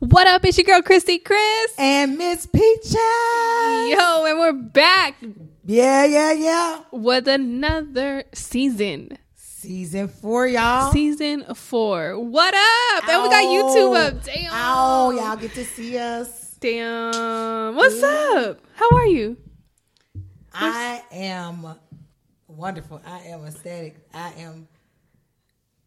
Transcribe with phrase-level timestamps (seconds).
[0.00, 0.44] What up?
[0.44, 2.94] It's your girl Christy Chris and Miss Peaches.
[2.94, 5.16] Yo, and we're back.
[5.64, 6.82] Yeah, yeah, yeah.
[6.92, 9.18] With another season.
[9.34, 10.92] Season four, y'all.
[10.92, 12.16] Season four.
[12.16, 12.60] What up?
[12.60, 13.10] Ow.
[13.10, 14.22] And we got YouTube up.
[14.22, 14.52] Damn.
[14.54, 16.54] Oh, y'all get to see us.
[16.60, 17.74] Damn.
[17.74, 18.34] What's yeah.
[18.36, 18.60] up?
[18.74, 19.36] How are you?
[20.54, 21.74] I am
[22.46, 23.02] wonderful.
[23.04, 23.96] I am ecstatic.
[24.14, 24.68] I am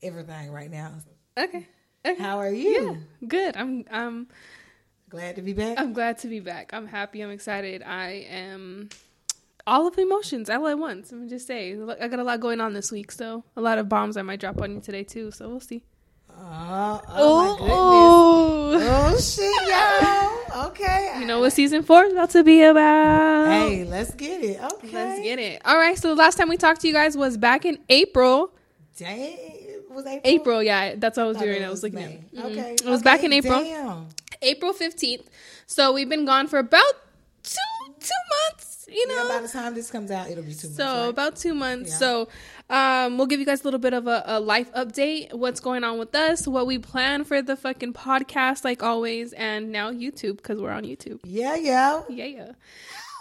[0.04, 0.96] everything right now.
[1.37, 1.65] Okay.
[2.04, 3.00] How are you?
[3.21, 3.57] Yeah, good.
[3.57, 4.28] I'm I'm
[5.10, 5.79] glad to be back.
[5.79, 6.71] I'm glad to be back.
[6.74, 7.21] I'm happy.
[7.21, 7.83] I'm excited.
[7.83, 8.89] I am
[9.68, 11.11] all of the emotions all at once.
[11.11, 13.77] Let me just say, I got a lot going on this week, so a lot
[13.77, 15.32] of bombs I might drop on you today too.
[15.32, 15.83] So we'll see.
[16.29, 20.68] Uh, oh, oh, oh, shit, y'all.
[20.68, 21.18] Okay.
[21.19, 23.47] You know what season four is about to be about.
[23.47, 24.61] Hey, let's get it.
[24.61, 24.91] Okay.
[24.91, 25.61] Let's get it.
[25.65, 25.97] All right.
[25.97, 28.52] So the last time we talked to you guys was back in April.
[28.97, 29.50] Dang.
[29.93, 30.21] Was April?
[30.23, 30.95] April, yeah.
[30.95, 31.63] That's what I was doing.
[31.63, 32.13] I was looking May.
[32.13, 32.33] at.
[32.33, 32.45] Mm-hmm.
[32.45, 32.73] Okay.
[32.73, 33.63] It was okay, back in April.
[33.63, 34.07] Damn.
[34.41, 35.25] April 15th.
[35.67, 36.93] So we've been gone for about
[37.43, 37.59] two
[37.99, 38.09] two
[38.49, 40.77] months you know, yeah, by the time this comes out, it'll be two months.
[40.77, 41.07] So right?
[41.07, 41.91] about two months.
[41.91, 41.97] Yeah.
[41.97, 42.27] So
[42.69, 45.83] um, we'll give you guys a little bit of a, a, life update, what's going
[45.83, 50.38] on with us, what we plan for the fucking podcast, like always, and now YouTube
[50.38, 51.19] because we're on YouTube.
[51.23, 52.51] Yeah, yeah, yeah, yeah.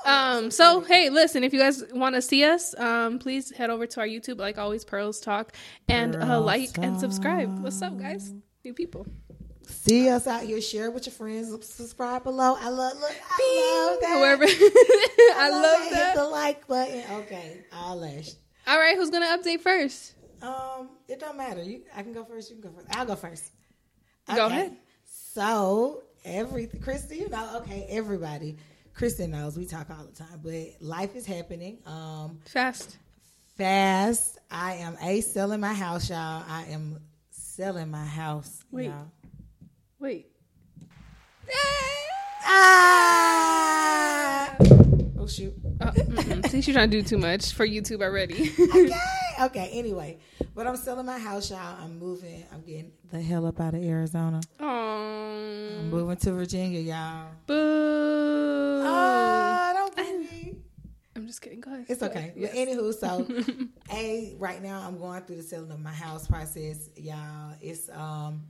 [0.04, 3.86] Um, so hey, listen, if you guys want to see us, um, please head over
[3.86, 5.52] to our YouTube, like always, Pearls Talk,
[5.88, 7.62] and uh, like and subscribe.
[7.62, 8.32] What's up, guys?
[8.64, 9.06] New people.
[9.66, 10.60] See us out here.
[10.60, 11.48] Share with your friends.
[11.66, 12.56] Subscribe below.
[12.58, 12.94] I love.
[12.98, 14.18] Look, I love that.
[14.18, 14.44] Whoever.
[14.46, 16.06] I, I love, love that.
[16.08, 17.04] Hit the like button.
[17.20, 18.30] Okay, I'll lash.
[18.66, 20.14] All right, who's gonna update first?
[20.42, 21.62] Um, it don't matter.
[21.62, 22.50] You, I can go first.
[22.50, 22.96] You can go first.
[22.96, 23.52] I'll go first.
[24.28, 24.36] Okay.
[24.36, 24.76] Go ahead.
[25.04, 28.56] So every Christy, you know, okay, everybody.
[29.00, 31.78] Kristen knows we talk all the time, but life is happening.
[31.86, 32.98] Um, fast,
[33.56, 34.36] fast.
[34.50, 36.44] I am a selling my house, y'all.
[36.46, 38.62] I am selling my house.
[38.70, 39.10] Wait, y'all.
[40.00, 40.26] Wait.
[42.44, 43.70] Ah!
[45.18, 45.54] Oh shoot.
[45.80, 45.92] Uh,
[46.48, 48.52] See, she's trying to do too much for YouTube already.
[48.60, 48.90] okay.
[49.40, 49.70] Okay.
[49.72, 50.18] Anyway,
[50.60, 51.82] but I'm selling my house, y'all.
[51.82, 52.44] I'm moving.
[52.52, 54.42] I'm getting the hell up out of Arizona.
[54.58, 55.78] Aww.
[55.78, 57.28] I'm moving to Virginia, y'all.
[57.46, 58.82] Boo.
[58.84, 60.56] Oh, don't boo me.
[61.16, 61.60] I'm just kidding.
[61.60, 61.86] Go ahead.
[61.88, 62.34] It's okay.
[62.36, 62.50] Yes.
[62.50, 63.26] But anywho, so
[63.90, 67.54] a right now I'm going through the selling of my house process, y'all.
[67.62, 68.42] It's um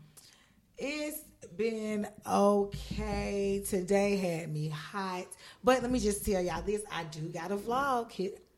[0.79, 1.21] it's
[1.57, 3.63] been okay.
[3.65, 5.27] Today had me hot.
[5.63, 6.83] But let me just tell y'all this.
[6.91, 8.11] I do got a vlog.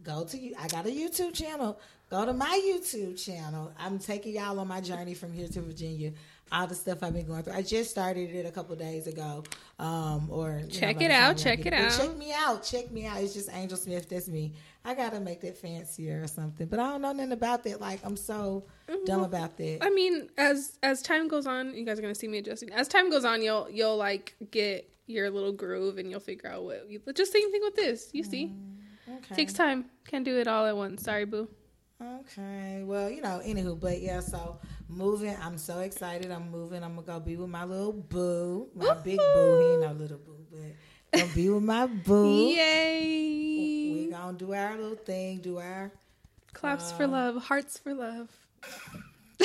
[0.02, 0.54] Go to you.
[0.58, 1.78] I got a YouTube channel.
[2.12, 3.72] Go to my YouTube channel.
[3.78, 6.12] I'm taking y'all on my journey from here to Virginia.
[6.52, 7.54] All the stuff I've been going through.
[7.54, 9.44] I just started it a couple days ago.
[9.78, 11.38] Um, or check know, it out.
[11.38, 11.90] Check it, it out.
[11.90, 12.62] Check me out.
[12.64, 13.22] Check me out.
[13.22, 14.10] It's just Angel Smith.
[14.10, 14.52] That's me.
[14.84, 16.66] I gotta make that fancier or something.
[16.66, 17.80] But I don't know nothing about that.
[17.80, 19.04] Like I'm so mm-hmm.
[19.06, 19.78] dumb about that.
[19.80, 22.72] I mean, as as time goes on, you guys are gonna see me adjusting.
[22.72, 26.62] As time goes on, you'll you'll like get your little groove and you'll figure out
[26.64, 26.90] what.
[26.90, 28.10] You, just same thing with this.
[28.12, 29.34] You see, mm, okay.
[29.34, 29.86] takes time.
[30.06, 31.04] Can't do it all at once.
[31.04, 31.48] Sorry, boo.
[32.02, 32.82] Okay.
[32.84, 34.20] Well, you know, anywho, but yeah.
[34.20, 34.58] So
[34.88, 36.30] moving, I'm so excited.
[36.30, 36.82] I'm moving.
[36.82, 38.94] I'm gonna go be with my little boo, my Ooh.
[39.04, 39.58] big boo.
[39.58, 40.74] He ain't no little boo, but
[41.12, 42.52] Gonna be with my boo.
[42.56, 43.90] Yay!
[43.92, 45.40] We gonna do our little thing.
[45.40, 45.92] Do our
[46.52, 48.28] claps for um, love, hearts for love.
[49.40, 49.44] I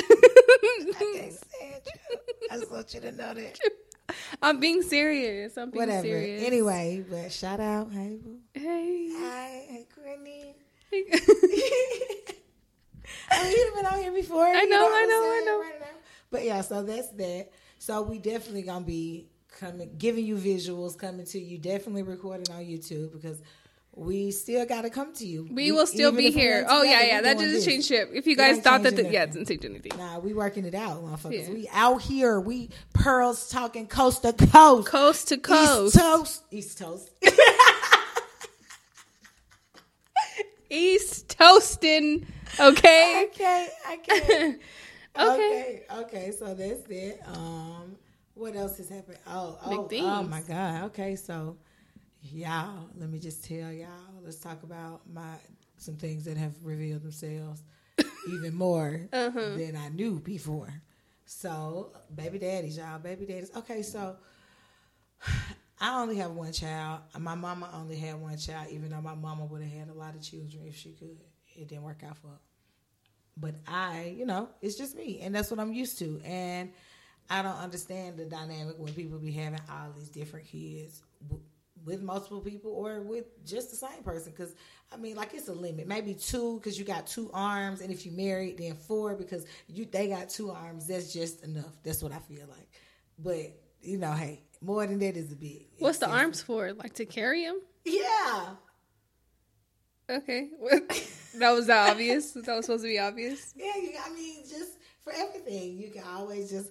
[0.98, 2.18] can't stand you.
[2.50, 3.58] I just want you to know that.
[4.42, 5.58] I'm being serious.
[5.58, 6.02] I'm being Whatever.
[6.02, 6.42] serious.
[6.46, 8.38] Anyway, but shout out, hey boo.
[8.54, 9.10] Hey.
[9.12, 10.54] Hi, hey Courtney.
[13.30, 14.46] I you've been on here before.
[14.46, 15.60] I know, know I know, I know.
[15.60, 15.92] Right
[16.30, 17.48] but yeah, so that's that.
[17.78, 19.28] So we definitely gonna be
[19.58, 21.58] coming, giving you visuals, coming to you.
[21.58, 23.40] Definitely recording on YouTube because
[23.94, 25.44] we still got to come to you.
[25.44, 26.64] We, we will still be here.
[26.68, 27.20] Oh yeah, yeah.
[27.20, 28.08] That doesn't change shit.
[28.12, 29.92] If you guys thought that, the, yeah, it didn't change anything.
[29.98, 31.48] Nah, we working it out, motherfuckers.
[31.48, 31.54] Yeah.
[31.54, 32.38] We out here.
[32.40, 37.10] We pearls talking coast to coast, coast to coast, east toast, east toast.
[40.70, 42.26] East toasting.
[42.60, 43.28] Okay.
[43.28, 43.68] Okay.
[43.92, 44.56] Okay.
[45.18, 45.18] okay.
[45.18, 45.82] Okay.
[45.92, 46.30] Okay.
[46.32, 47.20] So that's it.
[47.26, 47.96] Um
[48.38, 49.18] what else has happened?
[49.26, 50.84] Oh, oh, oh my God.
[50.84, 51.56] Okay, so
[52.22, 53.88] y'all, let me just tell y'all.
[54.22, 55.34] Let's talk about my
[55.76, 57.64] some things that have revealed themselves
[58.28, 59.56] even more uh-huh.
[59.56, 60.72] than I knew before.
[61.24, 63.50] So, baby daddies, y'all, baby daddies.
[63.56, 64.16] Okay, so
[65.80, 67.00] I only have one child.
[67.18, 70.14] My mama only had one child, even though my mama would have had a lot
[70.14, 71.18] of children if she could.
[71.58, 72.30] It didn't work out for.
[73.36, 76.20] But I, you know, it's just me, and that's what I'm used to.
[76.24, 76.72] And
[77.30, 81.02] I don't understand the dynamic when people be having all these different kids
[81.84, 84.32] with multiple people or with just the same person.
[84.32, 84.54] Because
[84.92, 85.86] I mean, like it's a limit.
[85.86, 89.84] Maybe two because you got two arms, and if you married, then four because you
[89.84, 90.86] they got two arms.
[90.86, 91.82] That's just enough.
[91.84, 92.68] That's what I feel like.
[93.18, 95.66] But you know, hey, more than that is a bit.
[95.78, 96.72] What's the arms for?
[96.72, 97.56] Like to carry him?
[97.84, 98.46] Yeah.
[100.10, 100.48] Okay,
[101.36, 102.32] that was that obvious.
[102.32, 103.52] that was supposed to be obvious.
[103.56, 106.70] Yeah, you, I mean, just for everything, you can always just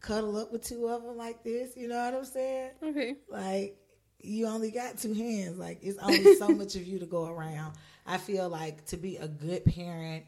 [0.00, 1.76] cuddle up with two of them like this.
[1.76, 2.70] You know what I'm saying?
[2.82, 3.16] Okay.
[3.28, 3.76] Like
[4.20, 5.58] you only got two hands.
[5.58, 7.74] Like it's only so much of you to go around.
[8.06, 10.24] I feel like to be a good parent,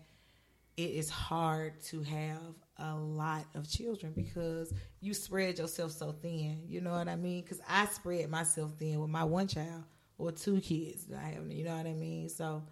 [0.76, 6.62] it is hard to have a lot of children because you spread yourself so thin.
[6.66, 7.42] You know what I mean?
[7.42, 9.84] Because I spread myself thin with my one child
[10.18, 11.50] or two kids I have.
[11.50, 12.28] You know what I mean?
[12.28, 12.62] So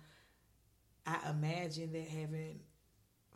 [1.07, 2.61] I imagine that having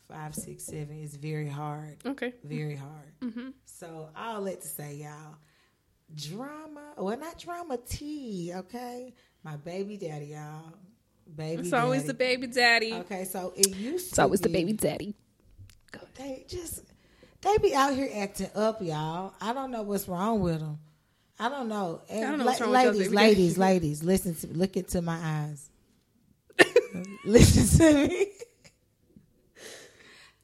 [0.08, 1.96] five, six, seven is very hard.
[2.06, 2.32] Okay.
[2.44, 3.12] Very hard.
[3.22, 3.48] Mm-hmm.
[3.64, 5.34] So all that to say, y'all,
[6.14, 9.12] drama, well, not drama tea, okay?
[9.42, 10.72] My baby daddy, y'all.
[11.34, 11.82] Baby It's daddy.
[11.82, 12.92] always the baby daddy.
[12.94, 15.14] Okay, so it used It's to always the baby daddy.
[16.16, 16.82] They just,
[17.40, 19.34] they be out here acting up, y'all.
[19.40, 20.78] I don't know what's wrong with them.
[21.38, 22.00] I don't know.
[22.08, 25.18] And don't know la- what's wrong with ladies, ladies, ladies, listen to, look into my
[25.20, 25.68] eyes.
[27.24, 28.26] listen to me.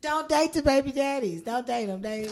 [0.01, 1.43] Don't date the baby daddies.
[1.43, 2.03] Don't date them.
[2.03, 2.29] They,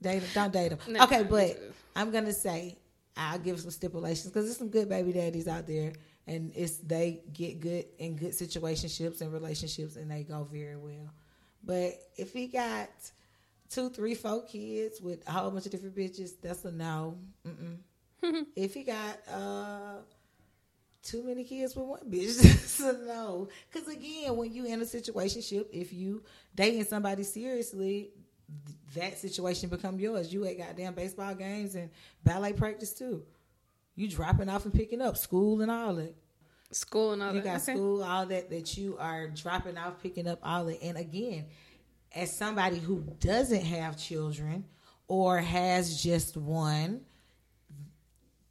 [0.00, 0.78] they don't date them.
[0.88, 1.04] No.
[1.04, 1.60] Okay, but
[1.94, 2.78] I'm gonna say
[3.16, 5.92] I'll give some stipulations because there's some good baby daddies out there,
[6.26, 11.12] and it's they get good in good situationships and relationships, and they go very well.
[11.62, 12.88] But if he got
[13.68, 17.18] two, three, four kids with a whole bunch of different bitches, that's a no.
[18.54, 19.94] If he got uh
[21.10, 23.48] too many kids with one bitch, a no.
[23.72, 26.22] Because again, when you in a situationship, if you
[26.54, 28.10] dating somebody seriously,
[28.66, 30.32] th- that situation become yours.
[30.32, 31.90] You at goddamn baseball games and
[32.24, 33.22] ballet practice too.
[33.96, 36.14] You dropping off and picking up school and all that.
[36.72, 37.46] School and all You that.
[37.46, 37.72] You got Okay.
[37.74, 40.80] school, all that that you are dropping off, picking up all that.
[40.82, 41.46] And again,
[42.14, 44.64] as somebody who doesn't have children
[45.08, 47.00] or has just one,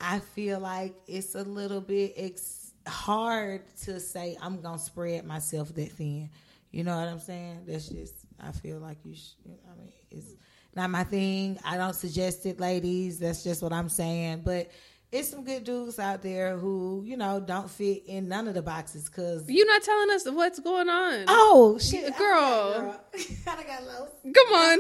[0.02, 5.74] I feel like it's a little bit ex- hard to say I'm gonna spread myself
[5.76, 6.30] that thin.
[6.72, 7.62] You know what I'm saying?
[7.68, 9.16] That's just I feel like you.
[9.16, 10.36] Sh- I mean, it's
[10.76, 11.58] not my thing.
[11.66, 13.20] I don't suggest it, ladies.
[13.20, 14.44] That's just what I'm saying.
[14.46, 14.72] But
[15.12, 18.62] it's some good dudes out there who you know don't fit in none of the
[18.62, 19.50] boxes because.
[19.50, 21.26] you're not telling us what's going on?
[21.28, 22.96] Oh shit, Girl.
[23.48, 24.12] I got lost.
[24.24, 24.80] Come on.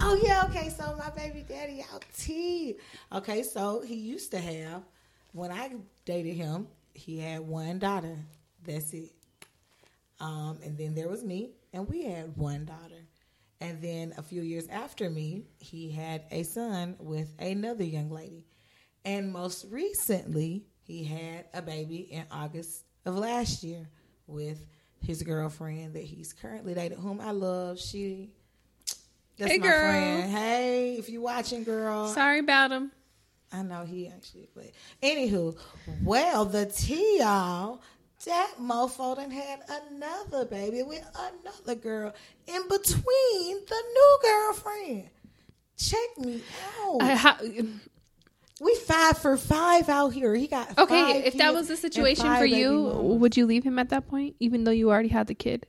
[0.00, 0.70] Oh yeah, okay.
[0.70, 2.76] So my baby daddy out T.
[3.12, 4.82] Okay, so he used to have
[5.32, 5.72] when I
[6.04, 8.18] dated him, he had one daughter.
[8.64, 9.12] That's it.
[10.20, 13.06] Um, and then there was me, and we had one daughter.
[13.60, 18.46] And then a few years after me, he had a son with another young lady.
[19.04, 23.88] And most recently, he had a baby in August of last year
[24.26, 24.64] with
[25.00, 27.78] his girlfriend that he's currently dating, whom I love.
[27.78, 28.30] She
[29.38, 29.80] that's Hey, my girl.
[29.80, 30.30] friend.
[30.30, 32.08] Hey, if you watching, girl.
[32.08, 32.92] Sorry about him.
[33.52, 34.70] I know he actually, but
[35.02, 35.56] anywho,
[36.02, 37.80] well, the tea, y'all,
[38.26, 39.60] that mofo done had
[39.92, 42.12] another baby with another girl
[42.48, 45.10] in between the new girlfriend.
[45.76, 46.42] Check me
[46.82, 46.98] out.
[47.00, 47.64] I
[48.60, 50.34] we five for five out here.
[50.34, 53.90] He got okay, if that was the situation for you, would you leave him at
[53.90, 55.66] that point, even though you already had the kid?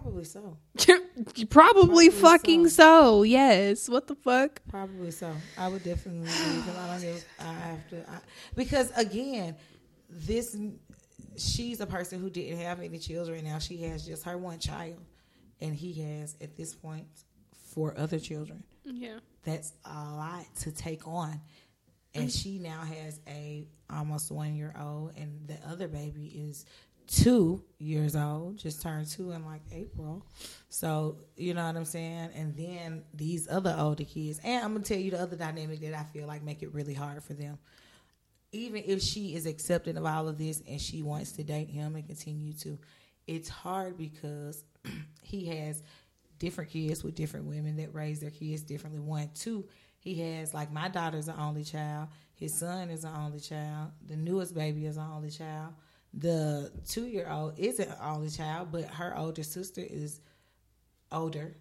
[0.00, 0.58] Probably so.
[0.76, 3.22] Probably, Probably fucking so.
[3.22, 3.88] Yes.
[3.88, 4.60] What the fuck?
[4.68, 5.32] Probably so.
[5.56, 6.76] I would definitely leave.
[6.76, 7.24] I don't give.
[7.40, 8.18] I have to I,
[8.54, 9.56] because again,
[10.08, 10.56] this
[11.36, 13.44] she's a person who didn't have any children.
[13.44, 15.00] Now she has just her one child,
[15.60, 17.06] and he has at this point
[17.72, 18.62] four other children.
[18.84, 19.18] Yeah.
[19.44, 21.40] That's a lot to take on,
[22.14, 22.42] and mm.
[22.42, 26.66] she now has a almost one year old, and the other baby is
[27.06, 30.26] two years old, just turned two in like April.
[30.68, 32.30] So you know what I'm saying.
[32.34, 35.94] And then these other older kids, and I'm gonna tell you the other dynamic that
[35.94, 37.58] I feel like make it really hard for them.
[38.52, 41.94] Even if she is accepting of all of this and she wants to date him
[41.96, 42.78] and continue to,
[43.26, 44.64] it's hard because
[45.22, 45.82] he has
[46.38, 49.00] different kids with different women that raise their kids differently.
[49.00, 49.66] One, two,
[49.98, 52.08] he has like my daughter's the only child.
[52.34, 53.90] His son is the only child.
[54.06, 55.74] The newest baby is the only child.
[56.14, 60.20] The two year old isn't an only child, but her older sister is
[61.12, 61.56] older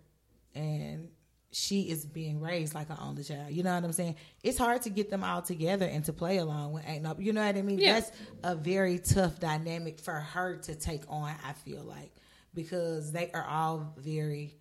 [0.53, 1.09] and
[1.51, 3.51] she is being raised like an only child.
[3.51, 4.15] You know what I'm saying?
[4.43, 7.33] It's hard to get them all together and to play along with ain't no you
[7.33, 7.79] know what I mean?
[7.79, 7.93] Yeah.
[7.99, 8.11] That's
[8.43, 12.13] a very tough dynamic for her to take on, I feel like.
[12.53, 14.55] Because they are all very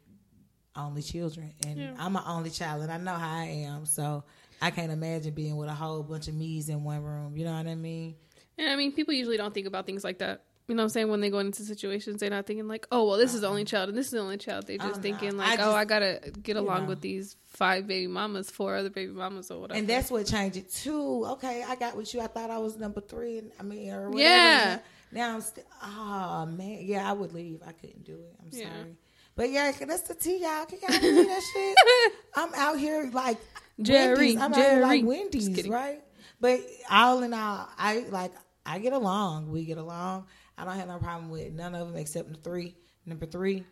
[0.77, 1.53] only children.
[1.67, 1.95] And Yeah.
[1.99, 3.87] I'm an only child and I know how I am.
[3.87, 4.25] So
[4.61, 7.37] I can't imagine being with a whole bunch of me's in one room.
[7.37, 8.17] You know what I mean?
[8.59, 10.45] And I mean, people usually don't think about things like that.
[10.67, 11.09] You know what I'm saying?
[11.09, 13.63] When they go into situations, they're not thinking like, oh, well, this is the only
[13.63, 13.71] uh-huh.
[13.71, 14.67] child and this is the only child.
[14.67, 16.89] They're just oh, thinking like, I just, oh, I gotta get along know.
[16.89, 19.79] with these five baby mamas, four other baby mamas, or whatever.
[19.79, 21.27] And that's what changed it too.
[21.33, 22.23] Okay, I got with you.
[22.23, 23.39] I thought I was number three.
[23.39, 24.23] And, I mean, or whatever.
[24.23, 24.79] Yeah.
[25.13, 25.65] Now I'm still.
[25.83, 27.61] Oh ah, man, yeah, I would leave.
[27.67, 28.35] I couldn't do it.
[28.41, 28.65] I'm yeah.
[28.65, 28.97] sorry.
[29.37, 30.65] But yeah, that's the tea, y'all.
[30.65, 32.13] Can y'all do that shit?
[32.35, 33.39] I'm out here like
[33.83, 34.41] Jerry, Wendy's.
[34.41, 34.67] I'm Jerry.
[34.67, 36.01] out here like Wendy's, right?
[36.41, 38.33] But all in all, I like
[38.67, 39.51] I get along.
[39.51, 40.27] We get along.
[40.57, 42.75] I don't have no problem with none of them except the three.
[43.07, 43.65] Number three,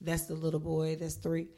[0.00, 0.96] that's the little boy.
[0.96, 1.48] That's three.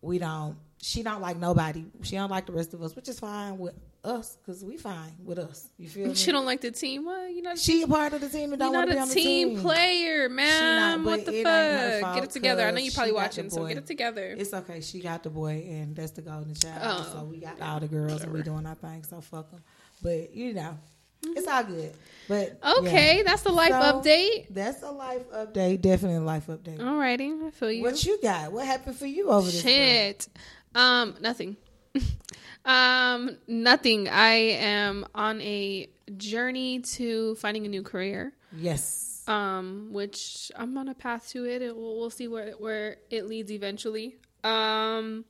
[0.00, 0.56] We don't.
[0.80, 1.84] She don't like nobody.
[2.02, 5.12] She don't like the rest of us, which is fine with us because we fine
[5.24, 5.68] with us.
[5.76, 6.14] You feel me?
[6.14, 7.04] She don't like the team.
[7.06, 9.08] Well, you know, she a part of the team and don't want to be on
[9.08, 9.48] the team.
[9.56, 11.02] team player, man.
[11.02, 12.14] what the fuck?
[12.14, 12.68] Get it together.
[12.68, 14.36] I know you probably watching, so get it together.
[14.38, 14.80] It's okay.
[14.80, 16.80] She got the boy, and that's the golden child.
[16.84, 17.12] Oh.
[17.12, 18.24] So we got all the girls, Whatever.
[18.24, 19.02] and we doing our thing.
[19.02, 19.64] So fuck them.
[20.00, 20.78] But you know,
[21.22, 21.94] it's all good.
[22.28, 23.22] But okay, yeah.
[23.24, 24.46] that's the life so, update.
[24.50, 25.80] That's a life update.
[25.80, 26.78] Definitely a life update.
[26.78, 27.82] Alrighty, I feel you.
[27.82, 28.52] What you got?
[28.52, 29.62] What happened for you over this?
[29.62, 30.28] Shit.
[30.74, 31.56] Um, nothing.
[32.66, 34.08] um, nothing.
[34.10, 38.34] I am on a journey to finding a new career.
[38.54, 39.24] Yes.
[39.26, 41.62] Um, which I'm on a path to it.
[41.62, 44.16] it we'll, we'll see where where it leads eventually.
[44.44, 45.24] Um,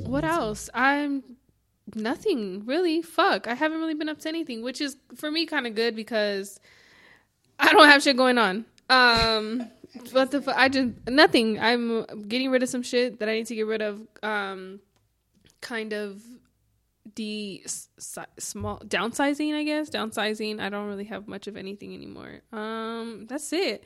[0.00, 0.68] what else?
[0.74, 1.22] I'm
[1.94, 3.02] nothing really.
[3.02, 5.96] Fuck, I haven't really been up to anything, which is for me kind of good
[5.96, 6.60] because
[7.58, 8.64] I don't have shit going on.
[8.88, 9.70] Um,
[10.12, 11.58] but the I just nothing.
[11.60, 14.00] I'm getting rid of some shit that I need to get rid of.
[14.22, 14.80] Um,
[15.60, 16.22] kind of
[17.14, 17.64] the
[18.38, 19.90] small downsizing, I guess.
[19.90, 20.60] Downsizing.
[20.60, 22.40] I don't really have much of anything anymore.
[22.52, 23.84] Um, that's it.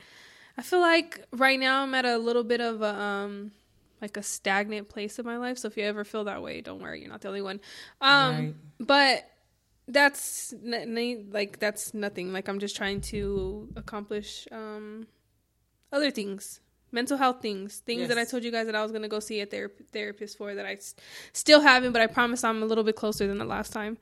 [0.57, 3.51] I feel like right now I'm at a little bit of a um
[4.01, 5.57] like a stagnant place in my life.
[5.57, 7.59] So if you ever feel that way, don't worry, you're not the only one.
[8.01, 8.55] Um, right.
[8.79, 9.29] but
[9.87, 12.31] that's n- like that's nothing.
[12.31, 15.07] Like I'm just trying to accomplish um,
[15.91, 18.09] other things, mental health things, things yes.
[18.09, 20.53] that I told you guys that I was gonna go see a ther- therapist for
[20.55, 20.95] that I s-
[21.33, 23.97] still haven't, but I promise I'm a little bit closer than the last time.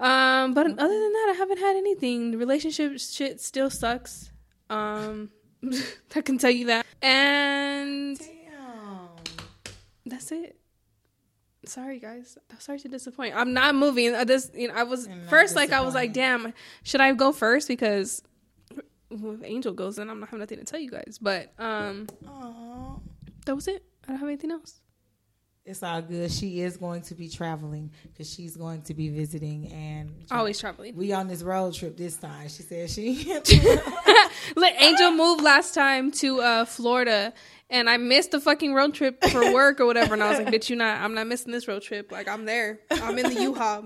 [0.00, 0.74] Um, but okay.
[0.74, 2.32] other than that, I haven't had anything.
[2.32, 4.30] The relationship shit still sucks.
[4.68, 5.30] Um,
[6.14, 6.84] I can tell you that.
[7.00, 8.20] And
[10.06, 10.56] that's it.
[11.66, 12.36] Sorry guys.
[12.58, 13.34] Sorry to disappoint.
[13.34, 14.14] I'm not moving.
[14.14, 17.32] I just you know I was first like I was like, damn, should I go
[17.32, 18.22] first because
[19.10, 21.18] if Angel goes in, I'm not having nothing to tell you guys.
[21.20, 23.00] But um Aww.
[23.46, 23.82] that was it.
[24.04, 24.80] I don't have anything else.
[25.66, 26.30] It's all good.
[26.30, 30.94] She is going to be traveling because she's going to be visiting and always traveling.
[30.94, 32.48] We on this road trip this time.
[32.48, 33.24] She said she
[34.56, 37.32] let Angel move last time to uh, Florida
[37.70, 40.14] and I missed the fucking road trip for work or whatever.
[40.14, 42.12] And I was like, bitch, you not, I'm not missing this road trip.
[42.12, 42.80] Like, I'm there.
[42.90, 43.84] I'm in the U-Haul.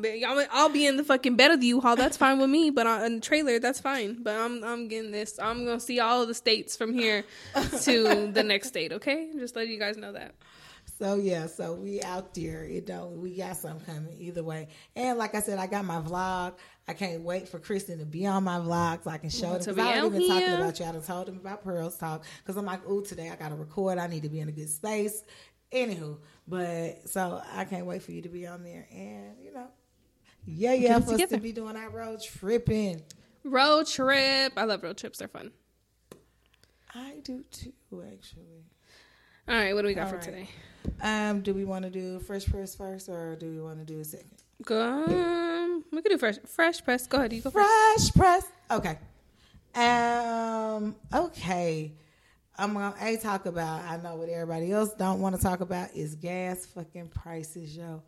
[0.50, 1.94] I'll be in the fucking bed of the U-Haul.
[1.94, 2.70] That's fine with me.
[2.70, 4.22] But in the trailer, that's fine.
[4.22, 5.38] But I'm, I'm getting this.
[5.38, 7.24] I'm going to see all of the states from here
[7.82, 8.92] to the next state.
[8.92, 9.28] Okay.
[9.38, 10.34] Just let you guys know that.
[10.98, 14.66] So yeah, so we out there, you know, we got something coming either way.
[14.96, 16.54] And like I said, I got my vlog.
[16.88, 19.58] I can't wait for Kristen to be on my vlog so I can show them.
[19.58, 20.28] Because I don't even here.
[20.28, 20.86] talking about you.
[20.86, 23.98] I told them about Pearls Talk because I'm like, oh, today I got to record.
[23.98, 25.22] I need to be in a good space.
[25.72, 28.88] Anywho, but so I can't wait for you to be on there.
[28.90, 29.68] And, you know,
[30.46, 33.02] yeah, yeah, for us to be doing our road tripping.
[33.44, 34.52] Road trip.
[34.56, 35.18] I love road trips.
[35.18, 35.52] They're fun.
[36.92, 38.64] I do too, actually.
[39.46, 40.24] All right, what do we got All for right.
[40.24, 40.48] today?
[41.02, 44.00] Um, do we want to do fresh press first, or do we want to do
[44.00, 44.30] a second?
[44.70, 47.06] Um, we could do fresh fresh press.
[47.06, 47.66] Go ahead, you go fresh
[47.96, 48.16] first.
[48.16, 48.44] press.
[48.70, 48.98] Okay.
[49.74, 50.96] Um.
[51.14, 51.92] Okay.
[52.56, 53.84] I'm gonna a talk about.
[53.84, 58.02] I know what everybody else don't want to talk about is gas fucking prices, yo.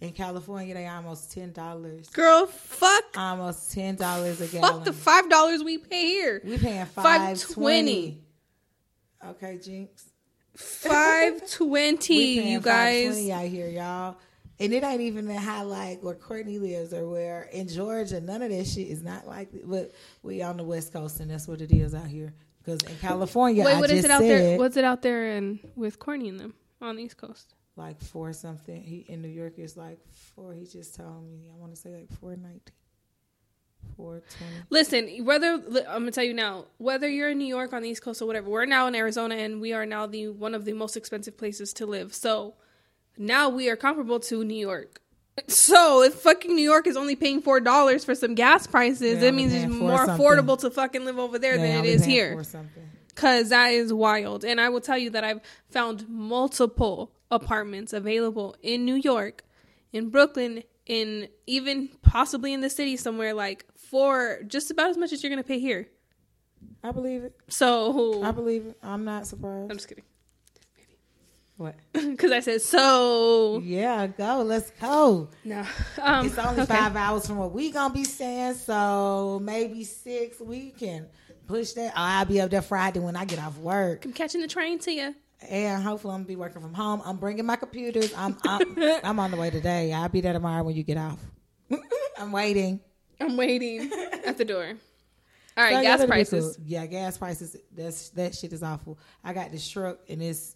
[0.00, 2.10] In California, they almost ten dollars.
[2.10, 3.04] Girl, fuck.
[3.16, 4.74] Almost ten dollars a gallon.
[4.74, 6.42] Fuck the five dollars we pay here.
[6.44, 8.22] We paying five twenty.
[9.26, 10.10] Okay, Jinx.
[10.56, 13.12] Five twenty, you guys.
[13.12, 14.16] Twenty out here, y'all.
[14.58, 18.20] And it ain't even that high like where Courtney lives or where in Georgia.
[18.20, 19.50] None of that shit is not like.
[19.64, 22.32] But we on the West Coast, and that's what it is out here.
[22.58, 24.58] Because in California, wait, what is it out said, there?
[24.58, 27.54] What's it out there and with Courtney and them on the East Coast?
[27.76, 28.82] Like four something.
[28.82, 30.54] He in New York is like four.
[30.54, 31.50] He just told me.
[31.52, 32.72] I want to say like four nineteen.
[34.70, 38.02] Listen, whether I'm gonna tell you now, whether you're in New York on the East
[38.02, 40.72] Coast or whatever, we're now in Arizona and we are now the one of the
[40.72, 42.14] most expensive places to live.
[42.14, 42.54] So
[43.18, 45.00] now we are comparable to New York.
[45.48, 49.34] So if fucking New York is only paying four dollars for some gas prices, it
[49.34, 50.16] means it's more something.
[50.26, 52.42] affordable to fucking live over there than it is here.
[53.14, 54.44] Cause that is wild.
[54.44, 55.40] And I will tell you that I've
[55.70, 59.42] found multiple apartments available in New York,
[59.92, 65.12] in Brooklyn, in even possibly in the city somewhere like for just about as much
[65.12, 65.88] as you're going to pay here.
[66.82, 67.36] I believe it.
[67.48, 68.78] So I believe it.
[68.82, 69.70] I'm not surprised.
[69.70, 70.04] I'm just kidding.
[71.56, 71.74] What?
[71.92, 73.60] Because I said so.
[73.64, 74.42] Yeah, go.
[74.42, 75.28] Let's go.
[75.44, 75.64] No,
[76.00, 76.74] um, it's only okay.
[76.74, 80.40] five hours from what we gonna be saying, so maybe six.
[80.40, 81.06] We can
[81.46, 81.92] push that.
[81.92, 84.04] Oh, I'll be up there Friday when I get off work.
[84.04, 85.14] I'm catching the train to you.
[85.48, 87.02] And hopefully I'm gonna be working from home.
[87.04, 88.12] I'm bringing my computers.
[88.16, 89.92] I'm I'm, I'm on the way today.
[89.92, 91.18] I'll be there tomorrow when you get off.
[92.18, 92.80] I'm waiting.
[93.20, 93.90] I'm waiting
[94.24, 94.74] at the door.
[95.56, 96.58] All right, so gas prices.
[96.66, 97.56] Yeah, gas prices.
[97.74, 98.98] That's that shit is awful.
[99.24, 100.54] I got this truck and it's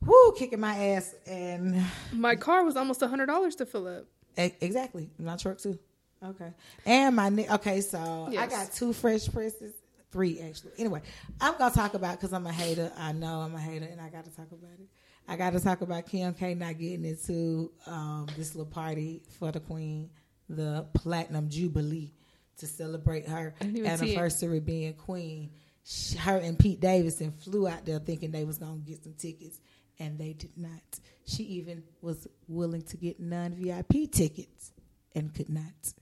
[0.00, 1.14] whoo, kicking my ass.
[1.26, 1.82] And
[2.12, 4.04] my car was almost a hundred dollars to fill up.
[4.36, 5.78] Exactly, my truck too.
[6.24, 6.52] Okay,
[6.86, 8.42] and my okay, so yes.
[8.42, 9.74] I got two fresh presses,
[10.14, 10.70] three actually.
[10.78, 11.02] Anyway,
[11.40, 12.90] I'm gonna talk about because I'm a hater.
[12.96, 14.86] I know I'm a hater, and I got to talk about it.
[15.26, 19.50] I got to talk about Kim K not getting into um, this little party for
[19.50, 20.10] the Queen,
[20.48, 22.12] the Platinum Jubilee,
[22.58, 25.50] to celebrate her anniversary being Queen.
[25.84, 29.60] She, Her and Pete Davidson flew out there thinking they was gonna get some tickets
[29.98, 31.00] and they did not.
[31.26, 34.72] She even was willing to get non VIP tickets
[35.14, 35.92] and could not.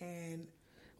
[0.00, 0.46] And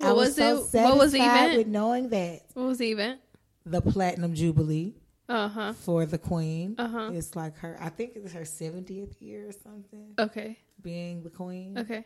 [0.00, 0.56] what I was, was so it?
[0.56, 1.56] Satisfied what was the event?
[1.58, 2.40] With knowing that.
[2.54, 3.20] What was the event?
[3.66, 4.94] The Platinum Jubilee.
[5.28, 5.72] Uh-huh.
[5.74, 6.74] For the Queen.
[6.76, 7.10] Uh-huh.
[7.12, 10.14] It's like her I think it's her 70th year or something.
[10.18, 10.58] Okay.
[10.82, 11.78] Being the Queen.
[11.78, 12.04] Okay.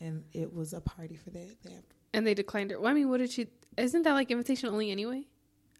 [0.00, 1.54] And it was a party for that.
[2.14, 2.80] And they declined her.
[2.80, 5.26] Well, I mean, what did she isn't that like invitation only anyway?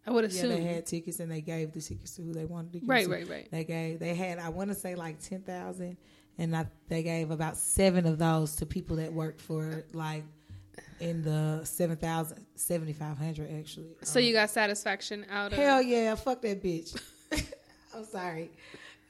[0.07, 2.45] I would assume yeah, they had tickets and they gave the tickets to who they
[2.45, 2.89] wanted to give.
[2.89, 3.11] Right, to.
[3.11, 3.49] right, right.
[3.51, 5.97] They gave they had I want to say like ten thousand,
[6.39, 10.25] and I, they gave about seven of those to people that worked for like
[11.03, 13.97] in the 7,000, 7,500 actually.
[14.03, 16.97] So um, you got satisfaction out of Hell yeah, fuck that bitch.
[17.95, 18.51] I'm sorry.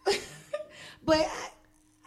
[1.05, 1.49] but I,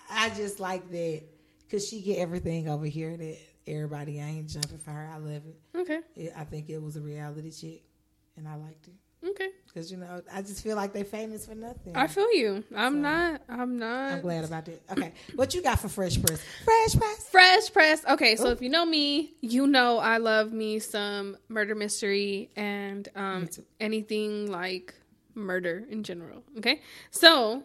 [0.09, 1.21] I, just like that
[1.63, 3.37] because she get everything over here that
[3.67, 5.09] everybody ain't jumping for her.
[5.13, 5.77] I love it.
[5.77, 5.99] Okay.
[6.15, 7.83] It, I think it was a reality chick
[8.37, 8.93] and I liked it.
[9.27, 9.49] Okay.
[9.65, 11.95] Because you know, I just feel like they famous for nothing.
[11.95, 12.63] I feel you.
[12.75, 13.41] I'm so, not.
[13.49, 14.13] I'm not.
[14.13, 14.81] I'm glad about that.
[14.91, 16.41] Okay, what you got for Fresh Press?
[16.63, 17.29] Fresh Press.
[17.29, 18.05] Fresh Press.
[18.05, 18.51] Okay, so Ooh.
[18.51, 24.49] if you know me, you know I love me some murder mystery and um, anything
[24.49, 24.93] like
[25.33, 26.43] murder in general.
[26.57, 27.63] Okay, so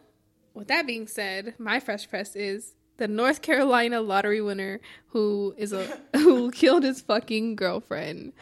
[0.54, 5.72] with that being said, my Fresh Press is the North Carolina lottery winner who is
[5.72, 8.32] a who killed his fucking girlfriend.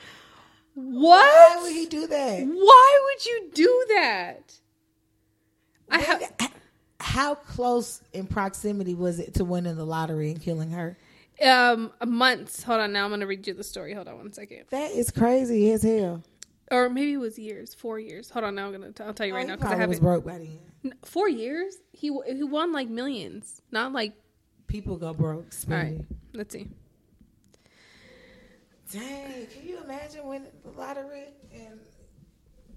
[0.78, 1.24] What?
[1.24, 2.46] Why would he do that?
[2.46, 4.54] Why would you do that?
[5.90, 6.32] I have.
[7.00, 10.96] How close in proximity was it to winning the lottery and killing her?
[11.44, 12.62] Um, months.
[12.62, 12.92] Hold on.
[12.92, 13.92] Now I'm gonna read you the story.
[13.92, 14.66] Hold on one second.
[14.70, 16.22] That is crazy as hell.
[16.70, 17.74] Or maybe it was years.
[17.74, 18.30] Four years.
[18.30, 18.54] Hold on.
[18.54, 18.92] Now I'm gonna.
[18.92, 20.94] T- I'll tell you right oh, now because I have was broke by then.
[21.04, 21.74] Four years.
[21.92, 24.12] He he won like millions, not like
[24.68, 25.46] people go broke.
[25.68, 26.04] All right.
[26.34, 26.68] Let's see.
[28.92, 31.26] Dang, can you imagine winning the lottery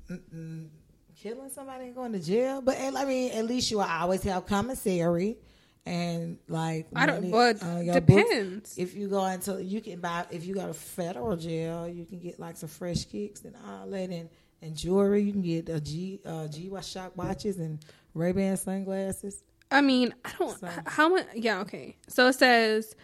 [0.10, 0.70] and
[1.16, 2.62] killing somebody and going to jail?
[2.62, 5.38] But I mean, at least you always have commissary
[5.86, 7.32] and like I don't.
[7.32, 8.56] But uh, depends.
[8.56, 8.78] Books.
[8.78, 12.20] If you go into you can buy if you go to federal jail, you can
[12.20, 14.30] get like some fresh kicks and all that and,
[14.62, 15.24] and jewelry.
[15.24, 19.44] You can get a G uh, G Shock watches and Ray Ban sunglasses.
[19.72, 20.60] I mean, I don't.
[20.60, 20.70] So.
[20.86, 21.26] How much?
[21.34, 21.96] Yeah, okay.
[22.08, 22.96] So it says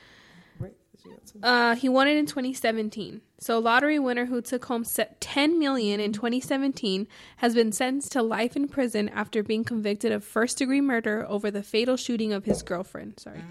[1.43, 3.21] uh, he won it in 2017.
[3.39, 8.55] So, lottery winner who took home 10 million in 2017 has been sentenced to life
[8.55, 13.19] in prison after being convicted of first-degree murder over the fatal shooting of his girlfriend.
[13.19, 13.43] Sorry.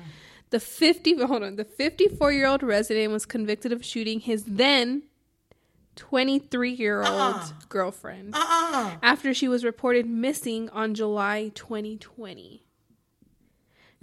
[0.50, 5.02] The 50 hold on, the 54-year-old resident was convicted of shooting his then
[5.96, 7.48] 23-year-old uh-uh.
[7.68, 8.96] girlfriend uh-uh.
[9.02, 12.65] after she was reported missing on July 2020.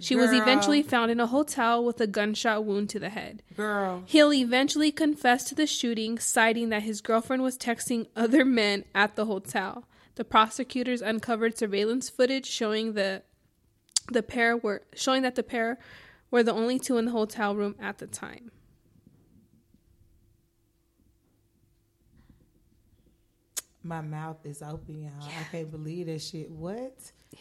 [0.00, 0.24] She Girl.
[0.24, 3.42] was eventually found in a hotel with a gunshot wound to the head.
[3.56, 4.02] Girl.
[4.06, 9.14] Hill eventually confessed to the shooting, citing that his girlfriend was texting other men at
[9.14, 9.84] the hotel.
[10.16, 13.22] The prosecutors uncovered surveillance footage showing the
[14.12, 15.78] the pair were showing that the pair
[16.30, 18.50] were the only two in the hotel room at the time.
[23.82, 25.12] My mouth is open, y'all.
[25.20, 25.40] Yeah.
[25.40, 26.50] I can't believe this shit.
[26.50, 27.12] What?
[27.30, 27.38] Yeah.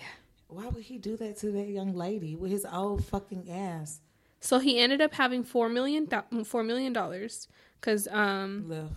[0.54, 4.02] Why would he do that to that young lady with his old fucking ass?
[4.40, 6.08] So he ended up having four million
[6.46, 7.48] four million dollars
[7.80, 8.90] because um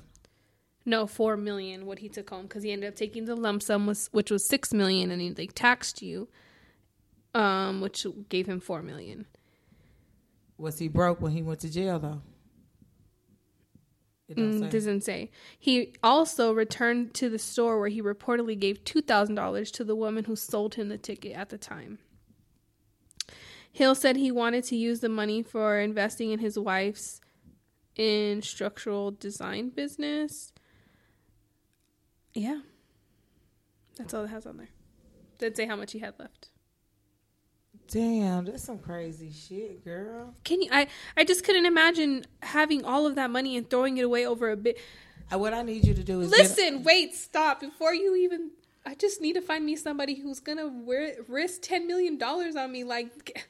[0.85, 3.87] no four million what he took home because he ended up taking the lump sum
[3.87, 6.29] was which was six million and he like taxed you
[7.35, 9.25] um which gave him four million.
[10.59, 12.21] Was he broke when he went to jail though?
[14.29, 14.69] It mm, say.
[14.71, 15.31] doesn't say.
[15.59, 20.35] He also returned to the store where he reportedly gave $2,000 to the woman who
[20.35, 21.99] sold him the ticket at the time.
[23.71, 27.21] Hill said he wanted to use the money for investing in his wife's
[27.95, 30.53] in structural design business.
[32.35, 32.61] Yeah.
[33.97, 34.69] That's all it has on there.
[35.39, 36.49] Didn't say how much he had left.
[37.89, 40.35] Damn, that's some crazy shit, girl.
[40.45, 40.69] Can you?
[40.73, 44.51] I I just couldn't imagine having all of that money and throwing it away over
[44.51, 44.79] a bit.
[45.31, 46.79] What I need you to do is listen.
[46.79, 46.85] Get...
[46.85, 48.51] wait, stop before you even.
[48.85, 52.71] I just need to find me somebody who's gonna wear, risk ten million dollars on
[52.71, 52.85] me.
[52.85, 53.47] Like,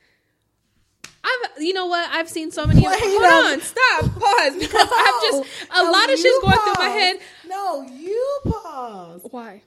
[1.25, 2.09] I've, you know what?
[2.11, 2.81] I've seen so many.
[2.81, 3.53] Wait, hold no.
[3.53, 6.89] on, stop, pause, because no, I've just a no, lot of shit's going through my
[6.89, 7.17] head.
[7.47, 9.27] No, you pause.
[9.31, 9.63] Why?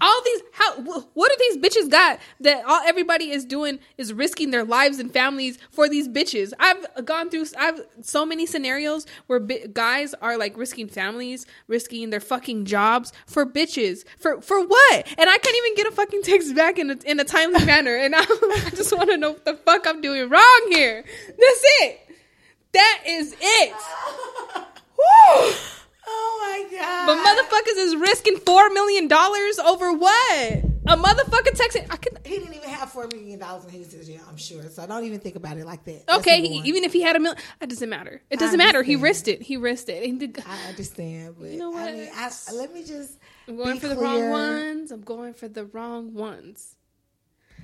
[0.00, 0.80] All these how
[1.14, 5.12] what do these bitches got that all everybody is doing is risking their lives and
[5.12, 6.52] families for these bitches?
[6.58, 12.10] I've gone through i've so many scenarios where bi- guys are like risking families risking
[12.10, 14.04] their fucking jobs for bitches.
[14.18, 15.06] For for what?
[15.18, 17.96] And i can't even get a fucking text back in a, in a timely manner.
[17.96, 18.20] And I,
[18.66, 21.04] I just want to know what the fuck i'm doing wrong here.
[21.26, 22.00] That's it.
[22.72, 23.74] That is it.
[24.96, 25.52] Woo!
[26.12, 26.89] Oh my god!
[27.14, 30.64] But motherfuckers is risking four million dollars over what?
[30.86, 31.86] A motherfucker texting.
[31.90, 32.18] I could.
[32.24, 34.22] He didn't even have four million dollars in his jail.
[34.28, 34.62] I'm sure.
[34.70, 36.04] So I don't even think about it like that.
[36.16, 38.22] Okay, he, even if he had a million, it doesn't matter.
[38.30, 38.82] It doesn't matter.
[38.82, 39.42] He risked it.
[39.42, 40.02] He risked it.
[40.46, 41.88] I understand, but you know what?
[41.88, 43.18] I mean, I, let me just.
[43.46, 43.94] I'm going for clear.
[43.96, 44.90] the wrong ones.
[44.90, 46.76] I'm going for the wrong ones.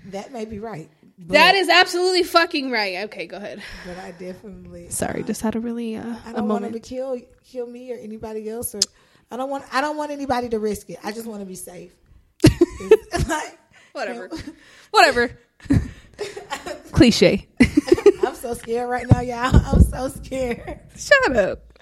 [0.07, 0.89] That may be right.
[1.19, 3.05] that is absolutely fucking right.
[3.05, 3.63] Okay, go ahead.
[3.87, 6.81] But I definitely sorry, uh, just had a really uh, I don't want him to
[6.81, 8.81] kill kill me or anybody else, or
[9.31, 10.99] I don't want I don't want anybody to risk it.
[11.03, 11.93] I just want to be safe.
[13.29, 13.59] like,
[13.93, 14.31] whatever,
[14.91, 15.39] whatever.
[16.93, 17.49] Cliche.
[18.23, 19.55] I'm so scared right now, y'all.
[19.55, 20.81] I'm so scared.
[20.97, 21.79] Shut up.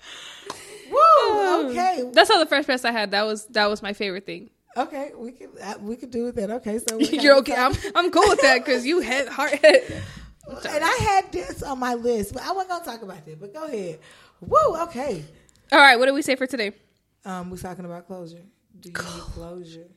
[0.91, 1.71] Woo.
[1.71, 2.11] Okay.
[2.13, 3.11] That's how the fresh press I had.
[3.13, 4.51] That was that was my favorite thing.
[4.77, 6.51] Okay, we can uh, we can do with that.
[6.51, 7.55] Okay, so you're okay.
[7.55, 10.03] I'm I'm cool with that because you had heart head.
[10.47, 13.41] And I had this on my list, but I wasn't gonna talk about it.
[13.41, 13.99] But go ahead.
[14.41, 14.83] Woo.
[14.83, 15.25] Okay.
[15.73, 15.97] All right.
[15.97, 16.73] What did we say for today?
[17.25, 18.43] Um, we're talking about closure.
[18.81, 19.89] Do you need closure?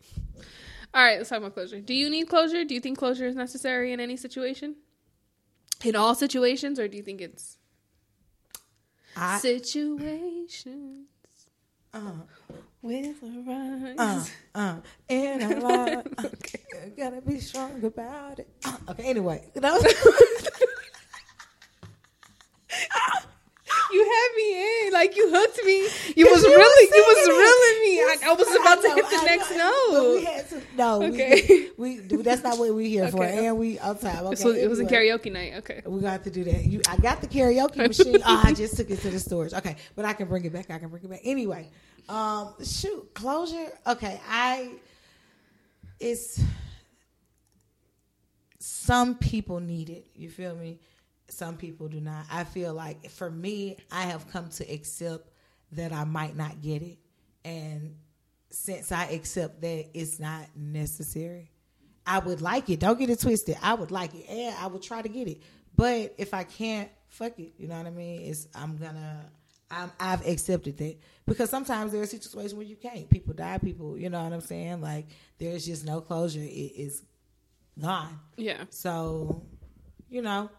[0.94, 1.18] All right.
[1.18, 1.82] Let's talk about closure.
[1.82, 2.64] Do you need closure?
[2.64, 4.76] Do you think closure is necessary in any situation?
[5.84, 7.58] In all situations, or do you think it's
[9.16, 11.08] I, situations?
[11.94, 12.12] Uh,
[12.82, 13.96] with a rise.
[13.98, 14.76] Uh, uh,
[15.10, 16.08] in a lot.
[16.26, 16.94] okay.
[16.98, 18.48] Gotta be strong about it.
[18.66, 19.44] Uh, okay, anyway.
[19.54, 19.62] you
[24.08, 25.88] had me in, like you hooked me.
[26.16, 28.00] You was really, you was reeling me.
[28.00, 30.16] I, I, was about to hit the I next note.
[30.16, 31.70] We had to, no, okay.
[31.78, 33.12] We, we, that's not what we're here okay.
[33.12, 34.26] for, and we on time.
[34.28, 35.54] Okay, so it was a karaoke night.
[35.58, 36.66] Okay, we got to do that.
[36.66, 38.18] You, I got the karaoke machine.
[38.26, 39.54] oh, I just took it to the storage.
[39.54, 40.72] Okay, but I can bring it back.
[40.72, 41.70] I can bring it back anyway.
[42.10, 43.72] Um, shoot, closure.
[43.86, 44.72] Okay, I.
[46.00, 46.40] It's
[48.60, 50.08] some people need it.
[50.16, 50.80] You feel me?
[51.30, 52.26] Some people do not.
[52.32, 55.30] I feel like for me, I have come to accept
[55.74, 56.98] that I might not get it,
[57.44, 57.96] and
[58.50, 61.52] since I accept that it's not necessary,
[62.06, 62.80] I would like it.
[62.80, 63.58] Don't get it twisted.
[63.62, 65.42] I would like it, Yeah, I would try to get it.
[65.76, 67.54] But if I can't, fuck it.
[67.58, 68.22] You know what I mean?
[68.22, 69.30] It's I'm gonna
[69.70, 73.10] i have accepted that because sometimes there are situations where you can't.
[73.10, 73.58] People die.
[73.58, 74.82] People, you know what I'm saying?
[74.82, 76.40] Like there's just no closure.
[76.40, 77.04] It is
[77.80, 78.20] gone.
[78.38, 78.64] Yeah.
[78.70, 79.44] So,
[80.10, 80.50] you know,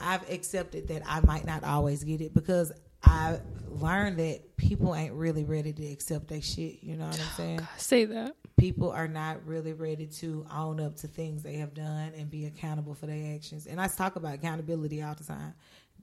[0.00, 5.12] I've accepted that I might not always get it because I learned that people ain't
[5.14, 6.82] really ready to accept that shit.
[6.82, 7.60] You know what I'm oh, saying?
[7.60, 8.36] Oh, God, say that.
[8.56, 12.46] People are not really ready to own up to things they have done and be
[12.46, 13.66] accountable for their actions.
[13.66, 15.54] And I talk about accountability all the time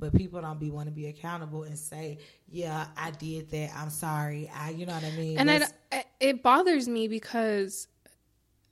[0.02, 2.18] but people don't be want to be accountable and say,
[2.50, 3.72] "Yeah, I did that.
[3.76, 5.38] I'm sorry." I, you know what I mean?
[5.38, 7.88] And it, it bothers me because